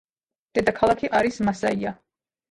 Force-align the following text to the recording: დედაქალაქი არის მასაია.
დედაქალაქი 0.59 1.09
არის 1.19 1.37
მასაია. 1.49 1.93